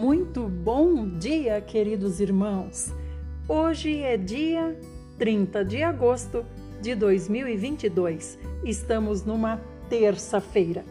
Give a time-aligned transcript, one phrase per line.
[0.00, 2.90] Muito bom dia, queridos irmãos.
[3.46, 4.74] Hoje é dia
[5.18, 6.42] 30 de agosto
[6.80, 8.38] de 2022.
[8.64, 9.60] Estamos numa
[9.90, 10.86] terça-feira.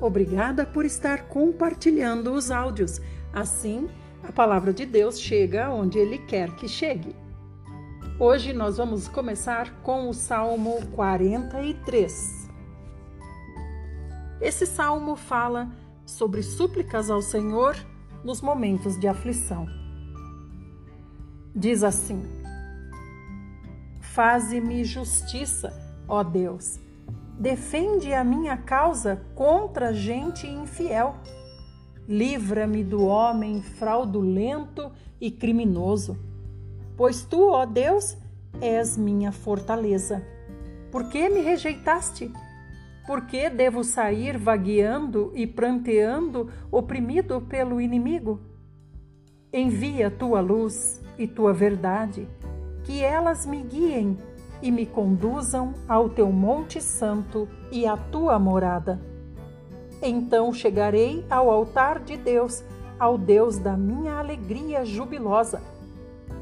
[0.00, 3.00] Obrigada por estar compartilhando os áudios.
[3.32, 3.88] Assim,
[4.20, 7.14] a palavra de Deus chega onde Ele quer que chegue.
[8.18, 12.50] Hoje nós vamos começar com o Salmo 43.
[14.40, 15.70] Esse salmo fala
[16.04, 17.76] sobre súplicas ao Senhor
[18.24, 19.66] nos momentos de aflição.
[21.54, 22.22] Diz assim:
[24.00, 25.72] Faze-me justiça,
[26.06, 26.78] ó Deus.
[27.38, 31.16] Defende a minha causa contra gente infiel.
[32.06, 36.18] Livra-me do homem fraudulento e criminoso.
[36.96, 38.16] Pois tu, ó Deus,
[38.60, 40.22] és minha fortaleza.
[40.90, 42.30] Por que me rejeitaste?
[43.10, 48.38] Por que devo sair vagueando e pranteando, oprimido pelo inimigo?
[49.52, 52.28] Envia tua luz e tua verdade,
[52.84, 54.16] que elas me guiem
[54.62, 59.00] e me conduzam ao teu Monte Santo e à tua morada.
[60.00, 62.62] Então chegarei ao altar de Deus,
[62.96, 65.60] ao Deus da minha alegria jubilosa.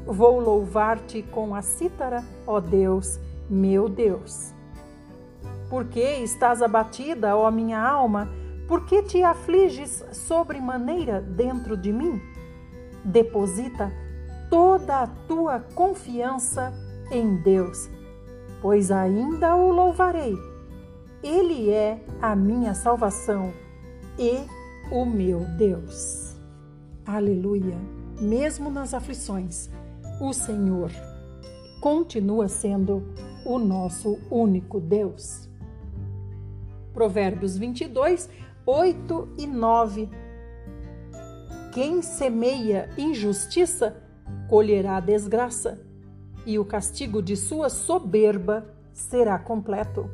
[0.05, 4.58] Vou louvar-te com a cítara, ó Deus, meu Deus.
[5.69, 8.29] Por que estás abatida, ó minha alma?
[8.67, 12.21] Por que te afliges sobremaneira dentro de mim?
[13.03, 13.91] Deposita
[14.49, 16.73] toda a tua confiança
[17.11, 17.89] em Deus,
[18.61, 20.35] pois ainda o louvarei.
[21.23, 23.53] Ele é a minha salvação
[24.17, 24.39] e
[24.91, 26.35] o meu Deus.
[27.05, 27.77] Aleluia!
[28.19, 29.69] Mesmo nas aflições,
[30.21, 30.91] o Senhor
[31.81, 33.03] continua sendo
[33.45, 35.48] o nosso único Deus.
[36.99, 38.29] Provérbios 22,
[38.65, 40.09] 8 e 9.
[41.71, 44.03] Quem semeia injustiça
[44.49, 45.79] colherá desgraça,
[46.45, 50.11] e o castigo de sua soberba será completo.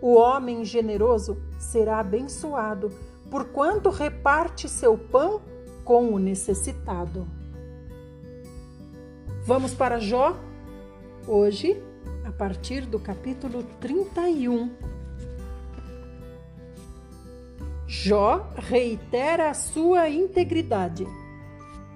[0.00, 2.92] O homem generoso será abençoado,
[3.28, 5.42] porquanto reparte seu pão
[5.84, 7.26] com o necessitado.
[9.44, 10.36] Vamos para Jó?
[11.26, 11.82] Hoje,
[12.24, 14.93] a partir do capítulo 31.
[18.02, 21.06] Jó reitera a sua integridade.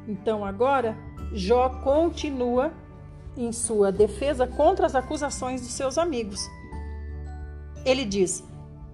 [0.06, 0.97] Então agora
[1.32, 2.72] Jó continua
[3.36, 6.48] em sua defesa contra as acusações dos seus amigos.
[7.84, 8.44] Ele diz: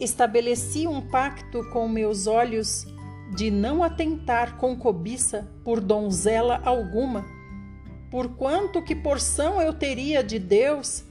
[0.00, 2.86] Estabeleci um pacto com meus olhos
[3.36, 7.24] de não atentar com cobiça por donzela alguma,
[8.10, 11.04] porquanto que porção eu teria de Deus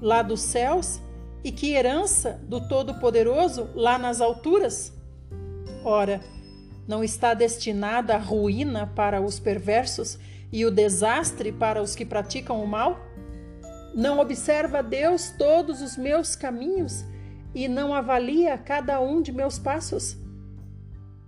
[0.00, 1.00] lá dos céus
[1.42, 4.99] e que herança do Todo-Poderoso lá nas alturas?
[5.84, 6.20] Ora,
[6.86, 10.18] não está destinada a ruína para os perversos
[10.52, 12.98] e o desastre para os que praticam o mal?
[13.94, 17.04] Não observa Deus todos os meus caminhos
[17.54, 20.16] e não avalia cada um de meus passos?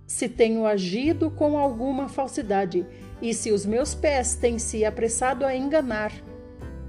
[0.05, 2.85] Se tenho agido com alguma falsidade
[3.21, 6.11] e se os meus pés têm se apressado a enganar,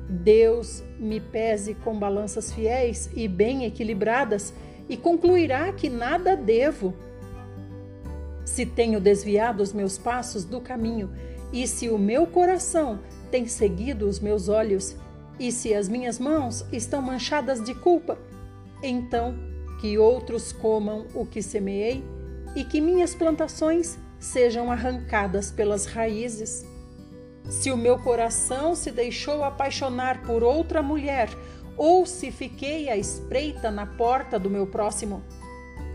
[0.08, 4.52] Deus me pese com balanças fiéis e bem equilibradas
[4.88, 6.94] e concluirá que nada devo
[8.44, 11.10] se tenho desviado os meus passos do caminho,
[11.52, 13.00] e se o meu coração
[13.30, 14.96] tem seguido os meus olhos,
[15.38, 18.18] e se as minhas mãos estão manchadas de culpa,
[18.82, 19.34] então
[19.80, 22.04] que outros comam o que semeei
[22.54, 26.64] e que minhas plantações sejam arrancadas pelas raízes.
[27.48, 31.28] Se o meu coração se deixou apaixonar por outra mulher,
[31.76, 35.22] ou se fiquei à espreita na porta do meu próximo,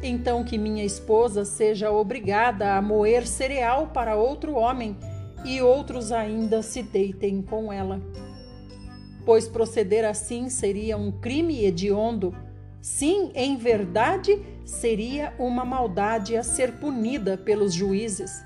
[0.01, 4.97] então que minha esposa seja obrigada a moer cereal para outro homem
[5.43, 8.01] e outros ainda se deitem com ela.
[9.25, 12.33] Pois proceder assim seria um crime hediondo.
[12.81, 18.43] Sim, em verdade, seria uma maldade a ser punida pelos juízes.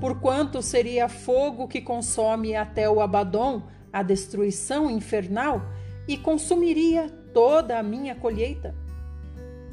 [0.00, 3.62] Porquanto seria fogo que consome até o Abadom,
[3.92, 5.62] a destruição infernal,
[6.08, 8.74] e consumiria toda a minha colheita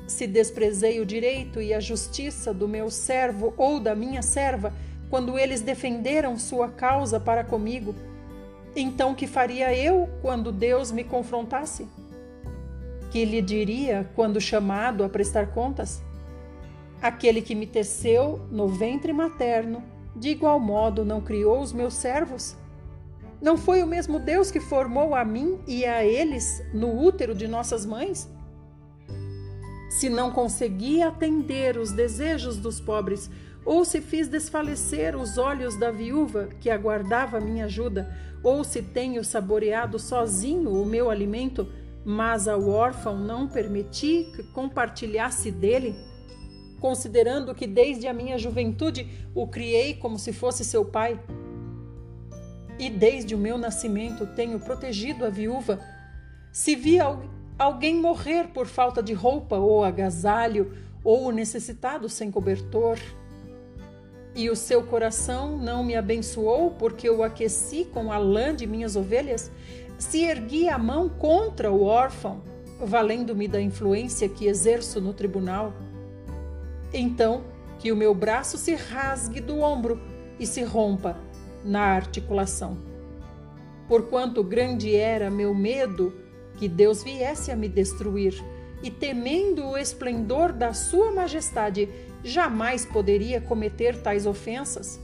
[0.09, 4.73] se desprezei o direito e a justiça do meu servo ou da minha serva,
[5.09, 7.95] quando eles defenderam sua causa para comigo,
[8.75, 11.88] então que faria eu quando Deus me confrontasse?
[13.11, 16.01] Que lhe diria quando chamado a prestar contas?
[17.01, 19.83] Aquele que me teceu no ventre materno,
[20.15, 22.55] de igual modo não criou os meus servos?
[23.41, 27.47] Não foi o mesmo Deus que formou a mim e a eles no útero de
[27.47, 28.29] nossas mães?
[29.89, 33.30] Se não consegui atender os desejos dos pobres,
[33.65, 39.24] ou se fiz desfalecer os olhos da viúva que aguardava minha ajuda, ou se tenho
[39.24, 41.68] saboreado sozinho o meu alimento,
[42.06, 45.95] mas ao órfão não permiti que compartilhasse dele?
[46.80, 51.19] Considerando que desde a minha juventude o criei como se fosse seu pai,
[52.77, 55.80] e desde o meu nascimento tenho protegido a viúva,
[56.51, 56.97] se vi
[57.59, 60.71] alguém morrer por falta de roupa ou agasalho,
[61.03, 62.97] ou o necessitado sem cobertor,
[64.35, 68.95] e o seu coração não me abençoou porque eu aqueci com a lã de minhas
[68.95, 69.51] ovelhas?
[69.97, 72.41] Se ergui a mão contra o órfão,
[72.79, 75.73] valendo-me da influência que exerço no tribunal?
[76.94, 77.44] Então,
[77.79, 80.00] que o meu braço se rasgue do ombro
[80.39, 81.17] e se rompa
[81.63, 82.77] na articulação.
[83.88, 86.13] Porquanto grande era meu medo
[86.59, 88.44] que Deus viesse a me destruir,
[88.83, 91.88] e temendo o esplendor da Sua Majestade,
[92.21, 95.00] jamais poderia cometer tais ofensas?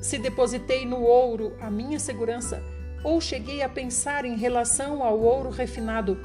[0.00, 2.62] Se depositei no ouro a minha segurança,
[3.04, 6.18] ou cheguei a pensar em relação ao ouro refinado,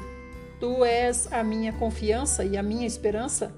[0.61, 3.53] tu és a minha confiança e a minha esperança?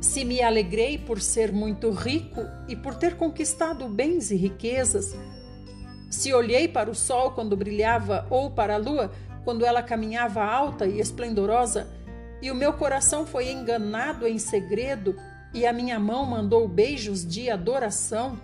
[0.00, 5.16] Se me alegrei por ser muito rico e por ter conquistado bens e riquezas,
[6.10, 9.12] se olhei para o sol quando brilhava ou para a lua
[9.48, 11.88] quando ela caminhava alta e esplendorosa,
[12.42, 15.16] e o meu coração foi enganado em segredo,
[15.54, 18.38] e a minha mão mandou beijos de adoração.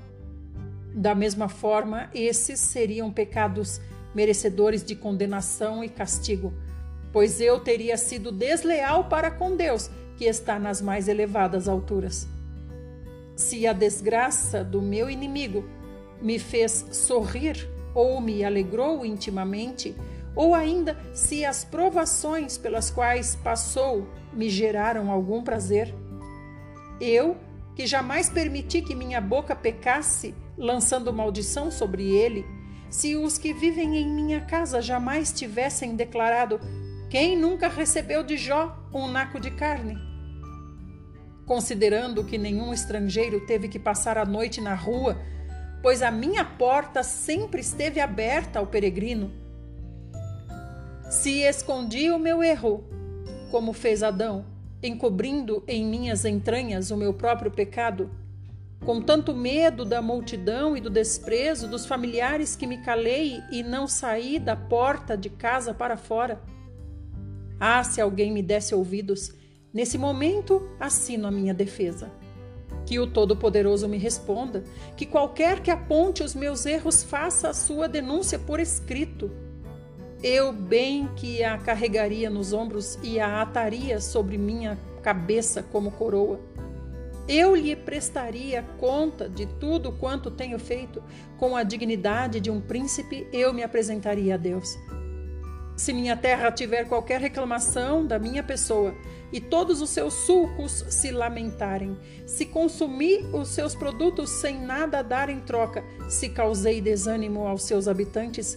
[0.94, 3.82] Da mesma forma, esses seriam pecados
[4.14, 6.54] merecedores de condenação e castigo,
[7.12, 12.26] pois eu teria sido desleal para com Deus, que está nas mais elevadas alturas.
[13.36, 15.68] Se a desgraça do meu inimigo
[16.22, 19.94] me fez sorrir ou me alegrou intimamente,
[20.36, 25.94] ou ainda se as provações pelas quais passou me geraram algum prazer.
[27.00, 27.36] Eu,
[27.74, 32.44] que jamais permiti que minha boca pecasse, lançando maldição sobre ele,
[32.88, 36.60] se os que vivem em minha casa jamais tivessem declarado:
[37.10, 39.96] Quem nunca recebeu de Jó um naco de carne?
[41.46, 45.20] Considerando que nenhum estrangeiro teve que passar a noite na rua,
[45.82, 49.43] pois a minha porta sempre esteve aberta ao peregrino
[51.14, 52.82] se escondi o meu erro,
[53.48, 54.44] como fez Adão,
[54.82, 58.10] encobrindo em minhas entranhas o meu próprio pecado,
[58.84, 63.86] com tanto medo da multidão e do desprezo dos familiares que me calei e não
[63.86, 66.42] saí da porta de casa para fora.
[67.60, 69.32] Ah, se alguém me desse ouvidos,
[69.72, 72.10] nesse momento assino a minha defesa.
[72.84, 74.64] Que o Todo-Poderoso me responda,
[74.96, 79.43] que qualquer que aponte os meus erros faça a sua denúncia por escrito
[80.22, 86.40] eu bem que a carregaria nos ombros e a ataria sobre minha cabeça como coroa.
[87.26, 91.02] Eu lhe prestaria conta de tudo quanto tenho feito,
[91.38, 94.76] com a dignidade de um príncipe, eu me apresentaria a Deus.
[95.76, 98.94] Se minha terra tiver qualquer reclamação da minha pessoa
[99.32, 105.28] e todos os seus sulcos se lamentarem, se consumir os seus produtos sem nada dar
[105.28, 108.56] em troca, se causei desânimo aos seus habitantes,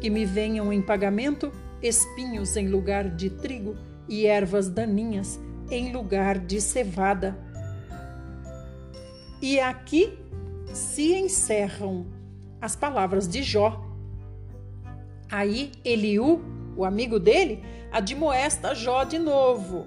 [0.00, 1.52] que me venham em pagamento
[1.82, 3.76] espinhos em lugar de trigo
[4.08, 5.40] e ervas daninhas
[5.70, 7.36] em lugar de cevada.
[9.40, 10.18] E aqui
[10.72, 12.06] se encerram
[12.60, 13.84] as palavras de Jó.
[15.30, 16.40] Aí Eliú,
[16.76, 17.62] o amigo dele,
[17.92, 19.86] admoesta Jó de novo.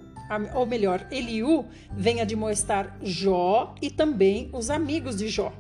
[0.53, 5.51] Ou melhor, Eliú vem admoestar Jó e também os amigos de Jó.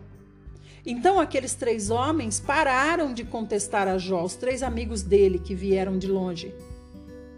[0.85, 5.97] Então aqueles três homens pararam de contestar a Jó, os três amigos dele que vieram
[5.97, 6.53] de longe,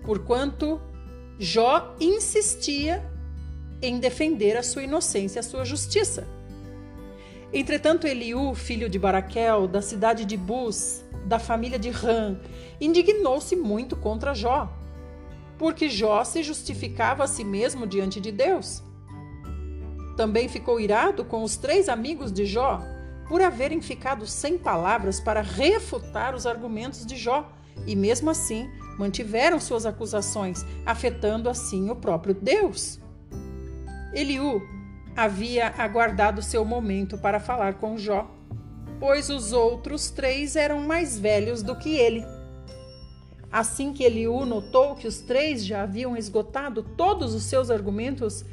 [0.04, 0.80] porquanto
[1.40, 3.04] Jó insistia
[3.82, 6.28] em defender a sua inocência, a sua justiça.
[7.54, 12.40] Entretanto, Eliú, filho de Baraquel, da cidade de Bus, da família de Ram,
[12.80, 14.72] indignou-se muito contra Jó,
[15.58, 18.82] porque Jó se justificava a si mesmo diante de Deus.
[20.16, 22.82] Também ficou irado com os três amigos de Jó,
[23.32, 27.50] por haverem ficado sem palavras para refutar os argumentos de Jó,
[27.88, 28.70] e mesmo assim
[29.00, 33.00] mantiveram suas acusações, afetando assim o próprio Deus.
[34.14, 34.62] Eliú
[35.16, 38.30] havia aguardado seu momento para falar com Jó,
[39.00, 42.26] pois os outros três eram mais velhos do que ele.
[43.50, 48.44] Assim que Eliú notou que os três já haviam esgotado todos os seus argumentos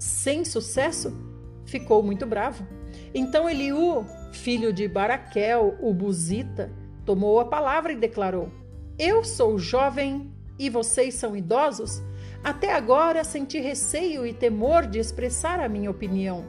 [0.00, 1.16] sem sucesso,
[1.64, 2.79] ficou muito bravo
[3.14, 6.70] então Eliú, filho de Baraquel, o Buzita,
[7.04, 8.50] tomou a palavra e declarou:
[8.98, 12.02] Eu sou jovem e vocês são idosos?
[12.42, 16.44] Até agora senti receio e temor de expressar a minha opinião.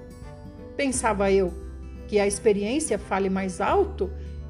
[0.78, 1.54] pensava eu,
[2.08, 4.10] que a experiência fale mais alto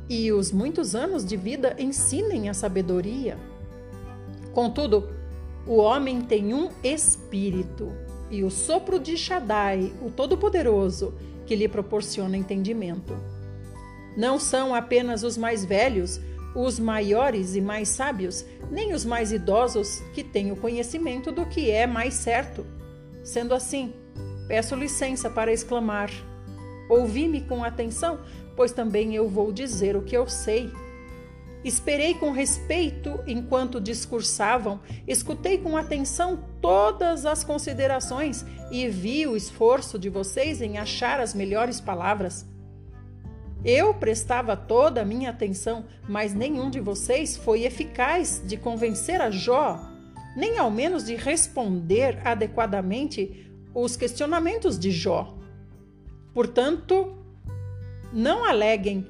[0.09, 3.37] e os muitos anos de vida ensinem a sabedoria.
[4.53, 5.09] Contudo,
[5.65, 7.91] o homem tem um espírito
[8.29, 11.13] e o sopro de Shaddai, o Todo-Poderoso,
[11.51, 13.13] que lhe proporciona entendimento.
[14.15, 16.17] Não são apenas os mais velhos,
[16.55, 21.69] os maiores e mais sábios, nem os mais idosos que têm o conhecimento do que
[21.69, 22.65] é mais certo.
[23.21, 23.93] Sendo assim,
[24.47, 26.09] peço licença para exclamar:
[26.89, 28.21] Ouvi-me com atenção,
[28.55, 30.71] pois também eu vou dizer o que eu sei.
[31.63, 39.99] Esperei com respeito enquanto discursavam, escutei com atenção todas as considerações e vi o esforço
[39.99, 42.47] de vocês em achar as melhores palavras.
[43.63, 49.29] Eu prestava toda a minha atenção, mas nenhum de vocês foi eficaz de convencer a
[49.29, 49.79] Jó,
[50.35, 55.37] nem ao menos de responder adequadamente os questionamentos de Jó.
[56.33, 57.15] Portanto,
[58.11, 59.05] não aleguem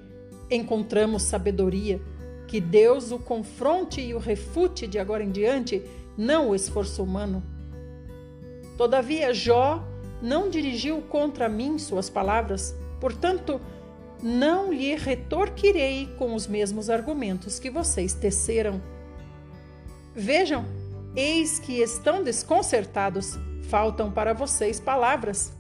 [0.52, 2.02] encontramos sabedoria,
[2.52, 5.82] que Deus o confronte e o refute de agora em diante,
[6.18, 7.42] não o esforço humano.
[8.78, 9.82] Todavia, Jó
[10.22, 13.62] não dirigiu contra mim suas palavras, portanto,
[14.22, 18.82] não lhe retorquirei com os mesmos argumentos que vocês teceram.
[20.14, 20.66] Vejam,
[21.16, 23.40] eis que estão desconcertados,
[23.70, 25.54] faltam para vocês palavras.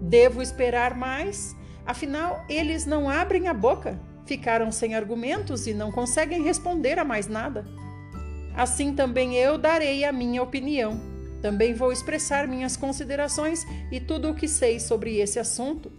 [0.00, 1.56] Devo esperar mais?
[1.84, 7.28] Afinal, eles não abrem a boca, ficaram sem argumentos e não conseguem responder a mais
[7.28, 7.64] nada.
[8.54, 11.00] Assim também eu darei a minha opinião.
[11.40, 15.90] Também vou expressar minhas considerações e tudo o que sei sobre esse assunto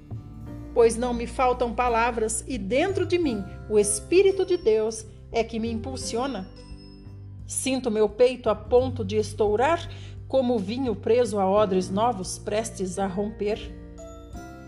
[0.74, 5.60] pois não me faltam palavras e dentro de mim o Espírito de Deus é que
[5.60, 6.48] me impulsiona.
[7.46, 9.88] Sinto meu peito a ponto de estourar,
[10.27, 13.60] como vinho preso a odres novos prestes a romper.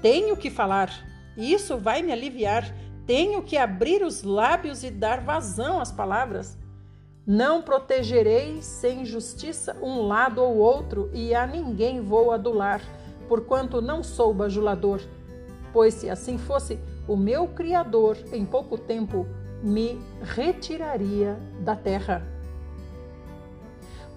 [0.02, 0.92] Tenho que falar,
[1.36, 2.76] isso vai me aliviar.
[3.06, 6.58] Tenho que abrir os lábios e dar vazão às palavras.
[7.26, 12.82] Não protegerei sem justiça um lado ou outro, e a ninguém vou adular,
[13.28, 15.02] porquanto não sou bajulador
[15.76, 19.28] pois se assim fosse, o meu Criador em pouco tempo
[19.62, 22.26] me retiraria da terra.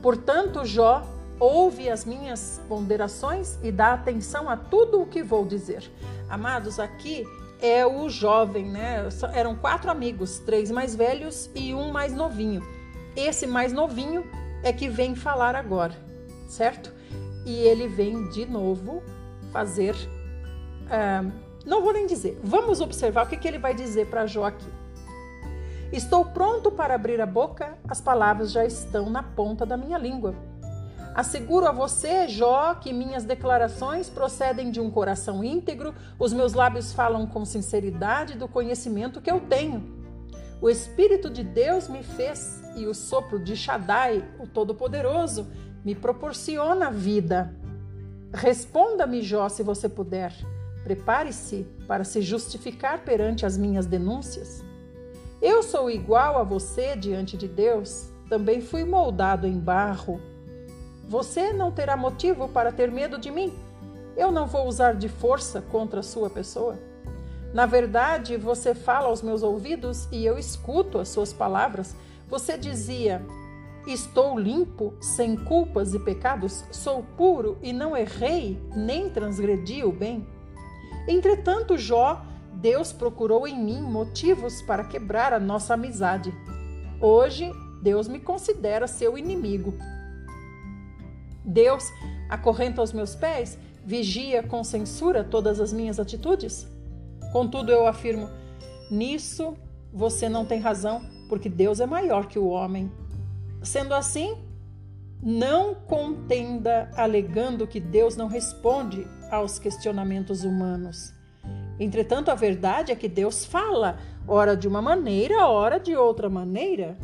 [0.00, 1.02] Portanto, Jó
[1.40, 5.90] ouve as minhas ponderações e dá atenção a tudo o que vou dizer.
[6.30, 7.26] Amados, aqui
[7.60, 9.08] é o jovem, né?
[9.32, 12.62] Eram quatro amigos, três mais velhos e um mais novinho.
[13.16, 14.24] Esse mais novinho
[14.62, 15.94] é que vem falar agora,
[16.48, 16.92] certo?
[17.44, 19.02] E ele vem de novo
[19.52, 19.94] fazer
[20.88, 22.40] uh, não vou nem dizer.
[22.42, 24.66] Vamos observar o que, que ele vai dizer para Jó aqui.
[25.92, 30.34] Estou pronto para abrir a boca, as palavras já estão na ponta da minha língua.
[31.18, 36.92] Asseguro a você, Jó, que minhas declarações procedem de um coração íntegro, os meus lábios
[36.92, 39.82] falam com sinceridade do conhecimento que eu tenho.
[40.62, 45.48] O Espírito de Deus me fez e o sopro de Shaddai, o Todo-Poderoso,
[45.84, 47.52] me proporciona vida.
[48.32, 50.32] Responda-me, Jó, se você puder.
[50.84, 54.64] Prepare-se para se justificar perante as minhas denúncias.
[55.42, 60.20] Eu sou igual a você diante de Deus, também fui moldado em barro.
[61.08, 63.52] Você não terá motivo para ter medo de mim.
[64.14, 66.78] Eu não vou usar de força contra a sua pessoa.
[67.54, 71.96] Na verdade, você fala aos meus ouvidos e eu escuto as suas palavras.
[72.28, 73.22] Você dizia:
[73.86, 80.26] Estou limpo, sem culpas e pecados, sou puro e não errei, nem transgredi o bem.
[81.08, 82.22] Entretanto, Jó,
[82.52, 86.34] Deus procurou em mim motivos para quebrar a nossa amizade.
[87.00, 87.50] Hoje,
[87.80, 89.72] Deus me considera seu inimigo.
[91.48, 91.90] Deus
[92.28, 96.68] acorrenta aos meus pés, vigia com censura todas as minhas atitudes?
[97.32, 98.28] Contudo, eu afirmo:
[98.90, 99.56] nisso
[99.90, 102.92] você não tem razão, porque Deus é maior que o homem.
[103.62, 104.36] Sendo assim,
[105.22, 111.14] não contenda alegando que Deus não responde aos questionamentos humanos.
[111.80, 116.98] Entretanto, a verdade é que Deus fala, ora de uma maneira, ora de outra maneira.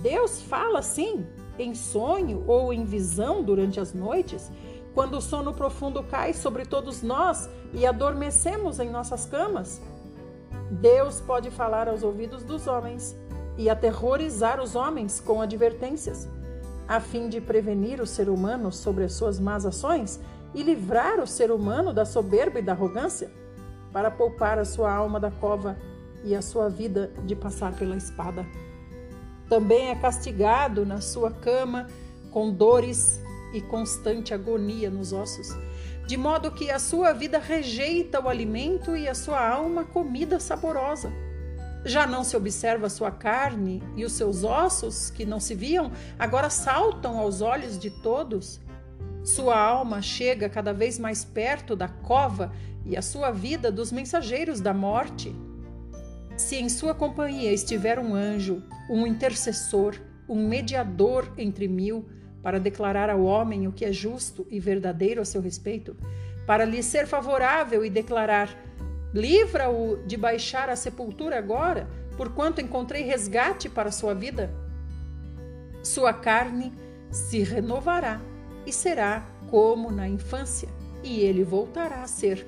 [0.00, 1.26] Deus fala sim,
[1.62, 4.50] em sonho ou em visão durante as noites,
[4.94, 9.80] quando o sono profundo cai sobre todos nós e adormecemos em nossas camas.
[10.70, 13.16] Deus pode falar aos ouvidos dos homens
[13.56, 16.28] e aterrorizar os homens com advertências
[16.90, 20.18] a fim de prevenir o ser humano sobre as suas más ações
[20.52, 23.30] e livrar o ser humano da soberba e da arrogância,
[23.92, 25.78] para poupar a sua alma da cova
[26.24, 28.44] e a sua vida de passar pela espada.
[29.50, 31.88] Também é castigado na sua cama
[32.30, 33.20] com dores
[33.52, 35.48] e constante agonia nos ossos,
[36.06, 41.12] de modo que a sua vida rejeita o alimento e a sua alma comida saborosa.
[41.84, 45.90] Já não se observa a sua carne e os seus ossos, que não se viam,
[46.16, 48.60] agora saltam aos olhos de todos.
[49.24, 52.52] Sua alma chega cada vez mais perto da cova
[52.86, 55.34] e a sua vida dos mensageiros da morte.
[56.40, 59.94] Se em sua companhia estiver um anjo, um intercessor,
[60.26, 62.08] um mediador entre mil,
[62.42, 65.94] para declarar ao homem o que é justo e verdadeiro a seu respeito,
[66.46, 68.48] para lhe ser favorável e declarar:
[69.12, 74.50] livra-o de baixar a sepultura agora, porquanto encontrei resgate para sua vida.
[75.82, 76.72] Sua carne
[77.10, 78.18] se renovará
[78.64, 80.70] e será como na infância,
[81.04, 82.46] e ele voltará a ser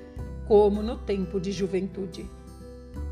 [0.48, 2.26] como no tempo de juventude.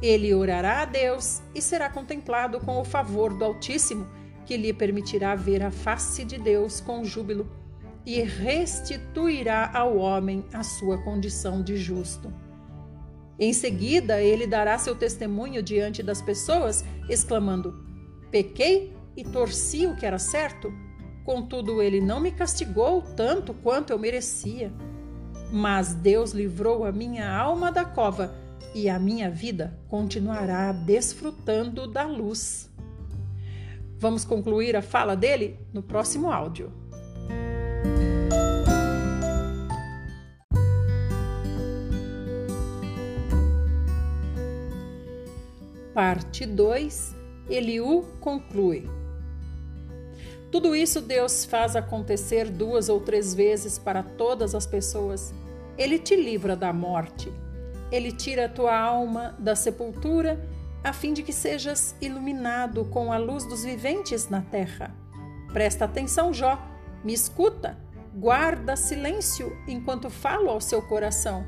[0.03, 4.07] Ele orará a Deus e será contemplado com o favor do Altíssimo,
[4.47, 7.49] que lhe permitirá ver a face de Deus com júbilo
[8.05, 12.33] e restituirá ao homem a sua condição de justo.
[13.39, 17.85] Em seguida, ele dará seu testemunho diante das pessoas, exclamando:
[18.31, 20.73] Pequei e torci o que era certo,
[21.25, 24.73] contudo, ele não me castigou tanto quanto eu merecia.
[25.53, 28.35] Mas Deus livrou a minha alma da cova
[28.75, 32.71] e a minha vida continuará desfrutando da luz.
[33.99, 36.73] Vamos concluir a fala dele no próximo áudio.
[45.93, 47.17] Parte 2
[47.50, 48.88] Eliú conclui.
[50.52, 55.35] Tudo isso Deus faz acontecer duas ou três vezes para todas as pessoas.
[55.76, 57.33] Ele te livra da morte
[57.90, 60.40] ele tira a tua alma da sepultura,
[60.82, 64.94] a fim de que sejas iluminado com a luz dos viventes na terra.
[65.52, 66.59] Presta atenção, Jó,
[67.04, 67.76] me escuta,
[68.14, 71.44] guarda silêncio enquanto falo ao seu coração.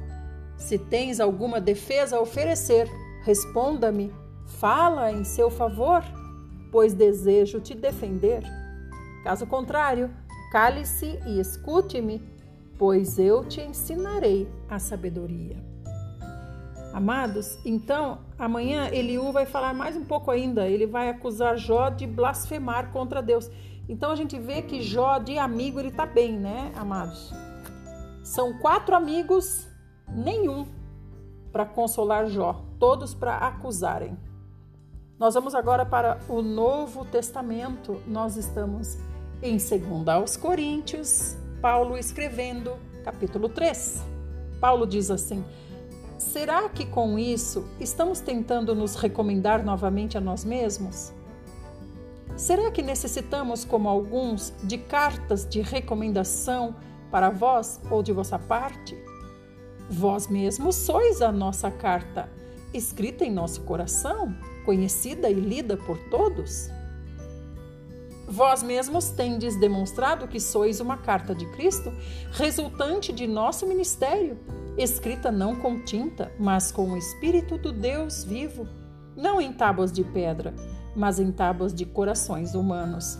[0.56, 2.88] Se tens alguma defesa a oferecer,
[3.24, 4.12] responda-me,
[4.46, 6.02] fala em seu favor,
[6.70, 8.42] pois desejo te defender.
[9.24, 10.10] Caso contrário,
[10.50, 12.22] cale-se e escute-me,
[12.78, 15.71] pois eu te ensinarei a sabedoria.
[16.92, 20.68] Amados, então amanhã Eliú vai falar mais um pouco ainda.
[20.68, 23.50] Ele vai acusar Jó de blasfemar contra Deus.
[23.88, 27.32] Então a gente vê que Jó, de amigo, ele tá bem, né, amados?
[28.22, 29.66] São quatro amigos,
[30.08, 30.66] nenhum
[31.50, 34.16] para consolar Jó, todos para acusarem.
[35.18, 38.02] Nós vamos agora para o Novo Testamento.
[38.06, 38.98] Nós estamos
[39.42, 42.72] em 2 aos Coríntios, Paulo escrevendo,
[43.04, 44.02] capítulo 3.
[44.60, 45.44] Paulo diz assim:
[46.22, 51.12] Será que com isso estamos tentando nos recomendar novamente a nós mesmos?
[52.36, 56.76] Será que necessitamos, como alguns, de cartas de recomendação
[57.10, 58.96] para vós ou de vossa parte?
[59.90, 62.30] Vós mesmos sois a nossa carta,
[62.72, 66.70] escrita em nosso coração, conhecida e lida por todos?
[68.26, 71.92] Vós mesmos tendes demonstrado que sois uma carta de Cristo,
[72.30, 74.38] resultante de nosso ministério
[74.76, 78.66] escrita não com tinta, mas com o Espírito do Deus vivo,
[79.16, 80.54] não em tábuas de pedra,
[80.96, 83.18] mas em tábuas de corações humanos.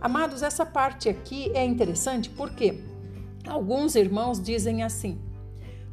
[0.00, 2.82] Amados, essa parte aqui é interessante porque
[3.46, 5.20] alguns irmãos dizem assim: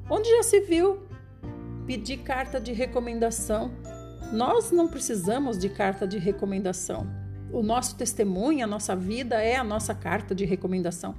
[0.10, 1.04] onde já se viu
[1.86, 3.72] pedir carta de recomendação?
[4.32, 7.08] Nós não precisamos de carta de recomendação.
[7.52, 11.14] O nosso testemunho, a nossa vida é a nossa carta de recomendação.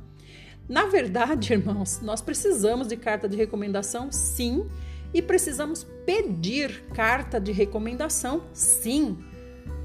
[0.68, 4.66] Na verdade, irmãos, nós precisamos de carta de recomendação, sim,
[5.12, 9.16] e precisamos pedir carta de recomendação, sim,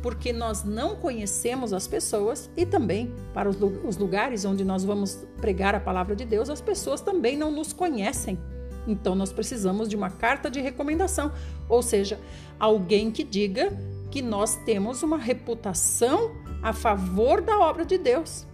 [0.02, 5.76] porque nós não conhecemos as pessoas e também para os lugares onde nós vamos pregar
[5.76, 8.40] a palavra de Deus, as pessoas também não nos conhecem.
[8.88, 11.32] Então nós precisamos de uma carta de recomendação,
[11.68, 12.20] ou seja,
[12.60, 13.72] alguém que diga
[14.10, 16.32] que nós temos uma reputação
[16.64, 18.48] a favor da obra de Deus.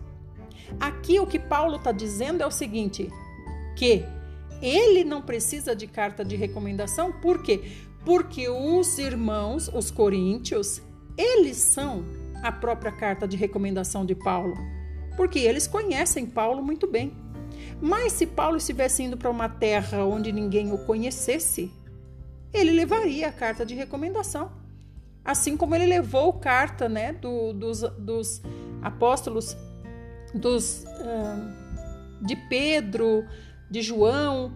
[0.79, 3.09] Aqui o que Paulo está dizendo é o seguinte:
[3.75, 4.03] que
[4.61, 7.71] ele não precisa de carta de recomendação, por quê?
[8.03, 10.81] Porque os irmãos, os coríntios,
[11.17, 12.03] eles são
[12.43, 14.55] a própria carta de recomendação de Paulo,
[15.17, 17.13] porque eles conhecem Paulo muito bem.
[17.81, 21.71] Mas se Paulo estivesse indo para uma terra onde ninguém o conhecesse,
[22.53, 24.51] ele levaria a carta de recomendação.
[25.23, 28.41] Assim como ele levou carta né, do, dos, dos
[28.81, 29.57] apóstolos
[30.35, 33.25] dos, uh, de Pedro,
[33.69, 34.53] de João,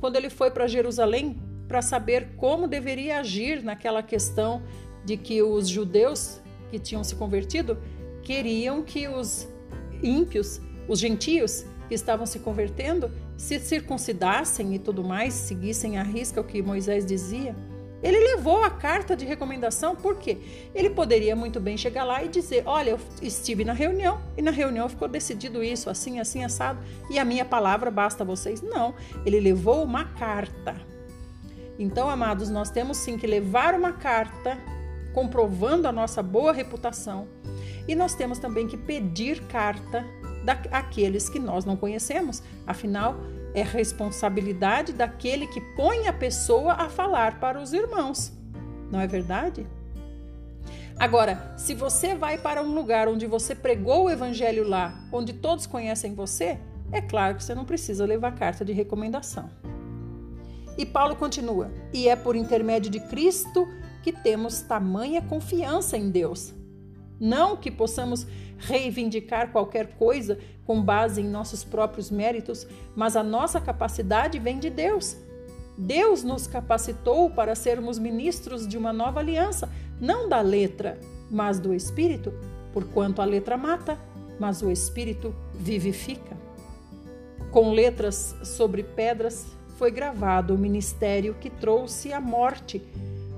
[0.00, 4.62] quando ele foi para Jerusalém para saber como deveria agir naquela questão
[5.04, 7.78] de que os judeus que tinham se convertido
[8.22, 9.48] queriam que os
[10.02, 16.40] ímpios os gentios que estavam se convertendo se circuncidassem e tudo mais, seguissem à risca
[16.40, 17.54] o que Moisés dizia.
[18.02, 20.38] Ele levou a carta de recomendação porque
[20.74, 24.50] ele poderia muito bem chegar lá e dizer: Olha, eu estive na reunião e na
[24.50, 26.78] reunião ficou decidido isso, assim, assim, assado,
[27.10, 28.60] e a minha palavra basta a vocês.
[28.60, 30.76] Não, ele levou uma carta.
[31.78, 34.58] Então, amados, nós temos sim que levar uma carta
[35.12, 37.28] comprovando a nossa boa reputação
[37.88, 40.04] e nós temos também que pedir carta
[40.44, 42.42] daqueles que nós não conhecemos.
[42.66, 43.16] Afinal,
[43.56, 48.30] é responsabilidade daquele que põe a pessoa a falar para os irmãos.
[48.92, 49.66] Não é verdade?
[50.98, 55.66] Agora, se você vai para um lugar onde você pregou o evangelho lá, onde todos
[55.66, 56.58] conhecem você,
[56.92, 59.50] é claro que você não precisa levar carta de recomendação.
[60.76, 63.66] E Paulo continua: E é por intermédio de Cristo
[64.02, 66.54] que temos tamanha confiança em Deus.
[67.18, 68.26] Não que possamos
[68.58, 74.70] reivindicar qualquer coisa com base em nossos próprios méritos, mas a nossa capacidade vem de
[74.70, 75.16] Deus.
[75.78, 80.98] Deus nos capacitou para sermos ministros de uma nova aliança, não da letra,
[81.30, 82.32] mas do espírito,
[82.72, 83.98] porquanto a letra mata,
[84.38, 86.36] mas o espírito vivifica.
[87.50, 92.82] Com letras sobre pedras foi gravado o ministério que trouxe a morte.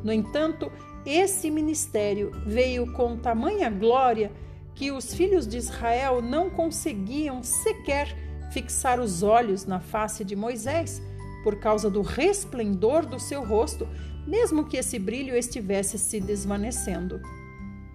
[0.02, 0.70] No entanto,
[1.08, 4.30] esse ministério veio com tamanha glória
[4.74, 8.14] que os filhos de Israel não conseguiam sequer
[8.50, 11.02] fixar os olhos na face de Moisés
[11.42, 13.88] por causa do resplendor do seu rosto,
[14.26, 17.20] mesmo que esse brilho estivesse se desvanecendo.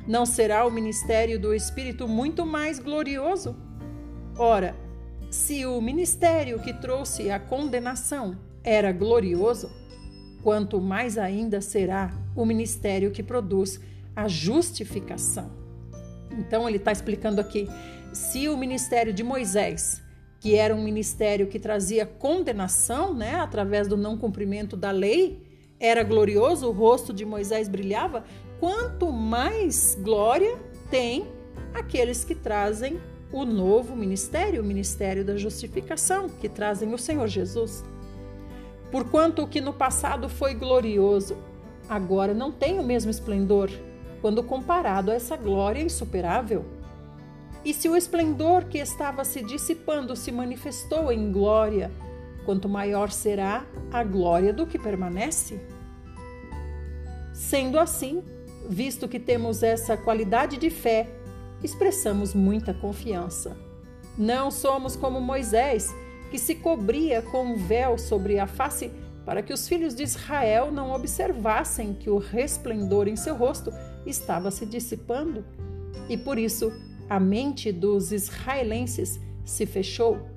[0.07, 3.55] Não será o ministério do Espírito muito mais glorioso?
[4.37, 4.75] Ora,
[5.29, 9.69] se o ministério que trouxe a condenação era glorioso,
[10.41, 13.79] quanto mais ainda será o ministério que produz
[14.15, 15.51] a justificação.
[16.31, 17.67] Então ele está explicando aqui:
[18.11, 20.01] se o ministério de Moisés,
[20.39, 25.41] que era um ministério que trazia condenação, né, através do não cumprimento da lei,
[25.79, 28.23] era glorioso, o rosto de Moisés brilhava,
[28.59, 30.57] quanto mais glória
[30.89, 31.27] tem
[31.73, 32.99] aqueles que trazem
[33.31, 37.83] o novo ministério, o ministério da justificação, que trazem o Senhor Jesus.
[38.91, 41.35] Porquanto o que no passado foi glorioso,
[41.87, 43.69] agora não tem o mesmo esplendor,
[44.21, 46.65] quando comparado a essa glória insuperável?
[47.65, 51.91] E se o esplendor que estava se dissipando se manifestou em glória,
[52.45, 55.61] quanto maior será a glória do que permanece?
[57.33, 58.21] Sendo assim,
[58.69, 61.09] visto que temos essa qualidade de fé,
[61.63, 63.55] expressamos muita confiança.
[64.17, 65.93] Não somos como Moisés,
[66.29, 68.91] que se cobria com um véu sobre a face
[69.25, 73.71] para que os filhos de Israel não observassem que o resplendor em seu rosto
[74.05, 75.45] estava se dissipando
[76.09, 76.71] e por isso
[77.09, 80.27] a mente dos israelenses se fechou,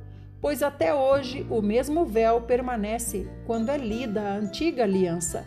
[0.40, 5.46] pois até hoje o mesmo véu permanece quando é lida a antiga aliança.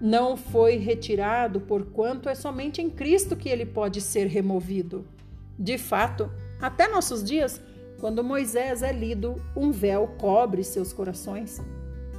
[0.00, 5.06] Não foi retirado, porquanto é somente em Cristo que ele pode ser removido.
[5.58, 7.60] De fato, até nossos dias,
[7.98, 11.62] quando Moisés é lido, um véu cobre seus corações.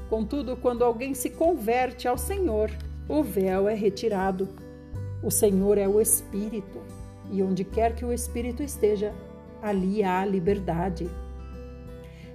[0.09, 2.71] Contudo, quando alguém se converte ao Senhor,
[3.09, 4.47] o véu é retirado.
[5.21, 6.79] O Senhor é o Espírito,
[7.31, 9.13] e onde quer que o Espírito esteja,
[9.61, 11.09] ali há liberdade.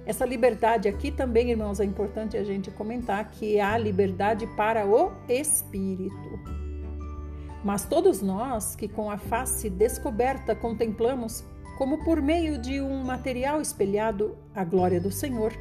[0.05, 5.11] Essa liberdade aqui também, irmãos, é importante a gente comentar que há liberdade para o
[5.29, 6.39] Espírito.
[7.63, 11.45] Mas todos nós que com a face descoberta contemplamos,
[11.77, 15.53] como por meio de um material espelhado, a glória do Senhor,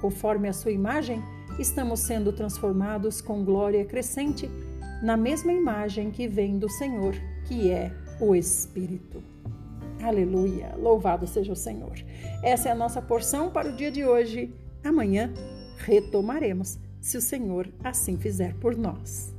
[0.00, 1.22] conforme a sua imagem,
[1.58, 4.50] estamos sendo transformados com glória crescente
[5.02, 7.14] na mesma imagem que vem do Senhor,
[7.46, 9.22] que é o Espírito.
[10.02, 10.74] Aleluia!
[10.76, 11.94] Louvado seja o Senhor.
[12.42, 14.54] Essa é a nossa porção para o dia de hoje.
[14.84, 15.32] Amanhã
[15.78, 19.35] retomaremos, se o Senhor assim fizer por nós.